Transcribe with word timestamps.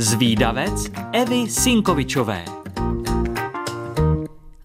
Zvídavec 0.00 0.90
Evy 1.12 1.50
Sinkovičové 1.50 2.44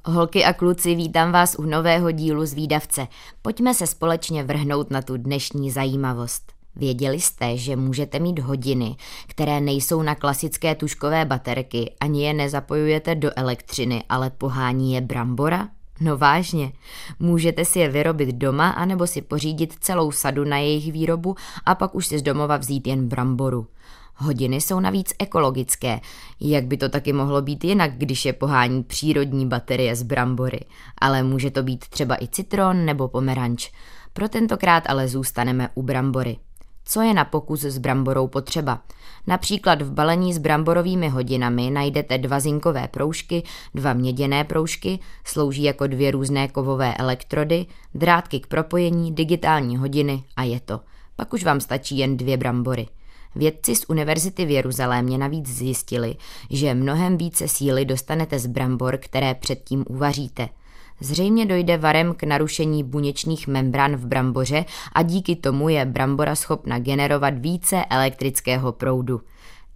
Holky 0.05 0.45
a 0.45 0.53
kluci, 0.53 0.95
vítám 0.95 1.31
vás 1.31 1.55
u 1.59 1.61
nového 1.61 2.11
dílu 2.11 2.45
Zvídavce. 2.45 3.07
Pojďme 3.41 3.73
se 3.73 3.87
společně 3.87 4.43
vrhnout 4.43 4.91
na 4.91 5.01
tu 5.01 5.17
dnešní 5.17 5.71
zajímavost. 5.71 6.53
Věděli 6.75 7.19
jste, 7.19 7.57
že 7.57 7.75
můžete 7.75 8.19
mít 8.19 8.39
hodiny, 8.39 8.95
které 9.27 9.61
nejsou 9.61 10.01
na 10.01 10.15
klasické 10.15 10.75
tuškové 10.75 11.25
baterky, 11.25 11.93
ani 11.99 12.25
je 12.25 12.33
nezapojujete 12.33 13.15
do 13.15 13.31
elektřiny, 13.35 14.03
ale 14.09 14.29
pohání 14.29 14.93
je 14.93 15.01
brambora? 15.01 15.69
No 15.99 16.17
vážně, 16.17 16.71
můžete 17.19 17.65
si 17.65 17.79
je 17.79 17.89
vyrobit 17.89 18.35
doma 18.35 18.69
anebo 18.69 19.07
si 19.07 19.21
pořídit 19.21 19.75
celou 19.79 20.11
sadu 20.11 20.43
na 20.43 20.57
jejich 20.57 20.91
výrobu 20.91 21.35
a 21.65 21.75
pak 21.75 21.95
už 21.95 22.07
si 22.07 22.19
z 22.19 22.21
domova 22.21 22.57
vzít 22.57 22.87
jen 22.87 23.07
bramboru. 23.07 23.67
Hodiny 24.15 24.61
jsou 24.61 24.79
navíc 24.79 25.13
ekologické. 25.19 25.99
Jak 26.39 26.65
by 26.65 26.77
to 26.77 26.89
taky 26.89 27.13
mohlo 27.13 27.41
být 27.41 27.63
jinak, 27.63 27.97
když 27.97 28.25
je 28.25 28.33
pohání 28.33 28.83
přírodní 28.83 29.45
baterie 29.47 29.95
z 29.95 30.03
brambory? 30.03 30.59
Ale 30.97 31.23
může 31.23 31.51
to 31.51 31.63
být 31.63 31.87
třeba 31.87 32.23
i 32.23 32.27
citron 32.27 32.85
nebo 32.85 33.07
pomeranč. 33.07 33.71
Pro 34.13 34.29
tentokrát 34.29 34.83
ale 34.87 35.07
zůstaneme 35.07 35.69
u 35.75 35.81
brambory. 35.83 36.37
Co 36.85 37.01
je 37.01 37.13
na 37.13 37.25
pokus 37.25 37.61
s 37.61 37.77
bramborou 37.77 38.27
potřeba? 38.27 38.81
Například 39.27 39.81
v 39.81 39.91
balení 39.91 40.33
s 40.33 40.37
bramborovými 40.37 41.09
hodinami 41.09 41.71
najdete 41.71 42.17
dva 42.17 42.39
zinkové 42.39 42.87
proužky, 42.87 43.43
dva 43.75 43.93
měděné 43.93 44.43
proužky, 44.43 44.99
slouží 45.23 45.63
jako 45.63 45.87
dvě 45.87 46.11
různé 46.11 46.47
kovové 46.47 46.93
elektrody, 46.95 47.65
drátky 47.95 48.39
k 48.39 48.47
propojení, 48.47 49.15
digitální 49.15 49.77
hodiny 49.77 50.23
a 50.35 50.43
je 50.43 50.59
to. 50.59 50.79
Pak 51.15 51.33
už 51.33 51.43
vám 51.43 51.59
stačí 51.59 51.97
jen 51.97 52.17
dvě 52.17 52.37
brambory. 52.37 52.87
Vědci 53.35 53.75
z 53.75 53.85
Univerzity 53.87 54.45
v 54.45 54.49
Jeruzalémě 54.49 55.17
navíc 55.17 55.47
zjistili, 55.47 56.15
že 56.49 56.73
mnohem 56.73 57.17
více 57.17 57.47
síly 57.47 57.85
dostanete 57.85 58.39
z 58.39 58.47
brambor, 58.47 58.97
které 58.97 59.35
předtím 59.35 59.85
uvaříte– 59.87 60.49
Zřejmě 60.99 61.45
dojde 61.45 61.77
varem 61.77 62.13
k 62.13 62.23
narušení 62.23 62.83
buněčných 62.83 63.47
membran 63.47 63.95
v 63.95 64.05
bramboře 64.05 64.65
a 64.93 65.01
díky 65.01 65.35
tomu 65.35 65.69
je 65.69 65.85
brambora 65.85 66.35
schopna 66.35 66.79
generovat 66.79 67.33
více 67.37 67.85
elektrického 67.89 68.71
proudu. 68.71 69.21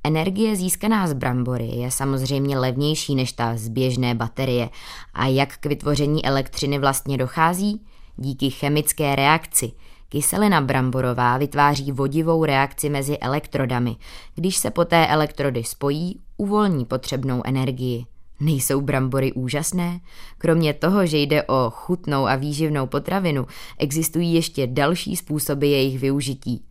Energie 0.04 0.56
získaná 0.56 1.08
z 1.08 1.14
brambory 1.14 1.66
je 1.66 1.92
samozřejmě 1.92 2.60
levnější 2.60 3.16
než 3.16 3.32
ta 3.32 3.58
z 3.58 3.68
běžné 3.68 4.16
baterie. 4.16 4.70
A 5.14 5.26
jak 5.26 5.58
k 5.58 5.66
vytvoření 5.66 6.26
elektřiny 6.26 6.80
vlastně 6.80 7.18
dochází? 7.18 7.82
Díky 8.18 8.50
chemické 8.50 9.16
reakci. 9.16 9.72
Kyselina 10.10 10.62
bramborová 10.62 11.38
vytváří 11.38 11.92
vodivou 11.92 12.46
reakci 12.46 12.90
mezi 12.90 13.18
elektrodami. 13.18 13.96
Když 14.36 14.58
se 14.58 14.72
poté 14.72 15.08
elektrody 15.08 15.64
spojí, 15.64 16.20
uvolní 16.38 16.86
potřebnou 16.86 17.42
energii. 17.46 18.06
Nejsou 18.40 18.82
brambory 18.82 19.34
úžasné? 19.34 20.00
Kromě 20.38 20.74
toho, 20.74 21.06
že 21.06 21.18
jde 21.18 21.44
o 21.44 21.70
chutnou 21.70 22.28
a 22.28 22.36
výživnou 22.36 22.88
potravinu, 22.88 23.48
existují 23.78 24.34
ještě 24.34 24.68
další 24.68 25.16
způsoby 25.16 25.68
jejich 25.68 26.00
využití. 26.00 26.64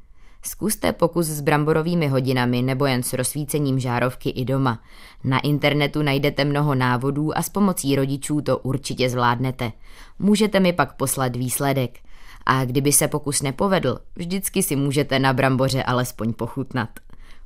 Zkuste 0.43 0.93
pokus 0.93 1.27
s 1.27 1.41
bramborovými 1.41 2.09
hodinami 2.09 2.63
nebo 2.63 2.87
jen 2.87 3.03
s 3.03 3.13
rozsvícením 3.13 3.79
žárovky 3.79 4.31
i 4.31 4.45
doma. 4.45 4.83
Na 5.25 5.39
internetu 5.39 6.03
najdete 6.03 6.45
mnoho 6.45 6.75
návodů 6.75 7.39
a 7.39 7.43
s 7.43 7.49
pomocí 7.49 7.97
rodičů 7.97 8.41
to 8.41 8.59
určitě 8.59 9.11
zvládnete. 9.11 9.73
Můžete 10.19 10.61
mi 10.61 10.73
pak 10.73 10.97
poslat 10.97 11.37
výsledek. 11.37 11.99
A 12.47 12.65
kdyby 12.65 12.93
se 12.93 13.09
pokus 13.09 13.43
nepovedl, 13.43 13.99
vždycky 14.17 14.63
si 14.63 14.77
můžete 14.77 15.19
na 15.19 15.33
bramboře 15.33 15.83
alespoň 15.83 16.33
pochutnat. 16.33 16.89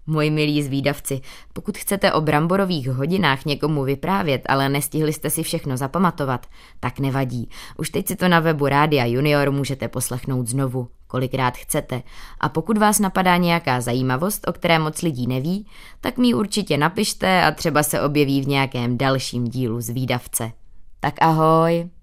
Moji 0.07 0.31
milí 0.31 0.63
zvídavci, 0.63 1.21
pokud 1.53 1.79
chcete 1.79 2.13
o 2.13 2.21
bramborových 2.21 2.89
hodinách 2.89 3.45
někomu 3.45 3.85
vyprávět, 3.85 4.43
ale 4.49 4.69
nestihli 4.69 5.13
jste 5.13 5.31
si 5.31 5.43
všechno 5.43 5.77
zapamatovat, 5.77 6.47
tak 6.81 6.99
nevadí. 6.99 7.49
Už 7.79 7.91
teď 7.91 8.09
si 8.09 8.17
to 8.17 8.29
na 8.29 8.41
webu 8.41 8.69
Rádia 8.69 9.05
Junior 9.05 9.51
můžete 9.51 9.89
poslechnout 9.89 10.49
znovu, 10.49 10.89
kolikrát 11.07 11.57
chcete. 11.57 12.03
A 12.41 12.49
pokud 12.49 12.79
vás 12.79 12.99
napadá 12.99 13.37
nějaká 13.37 13.81
zajímavost, 13.81 14.49
o 14.49 14.53
které 14.53 14.79
moc 14.79 15.03
lidí 15.03 15.27
neví, 15.27 15.67
tak 16.01 16.19
mi 16.19 16.35
určitě 16.35 16.79
napište 16.79 17.43
a 17.43 17.51
třeba 17.51 17.83
se 17.83 18.01
objeví 18.01 18.43
v 18.43 18.49
nějakém 18.49 18.99
dalším 18.99 19.45
dílu 19.45 19.81
zvídavce. 19.81 20.53
Tak 21.01 21.15
ahoj! 21.21 22.00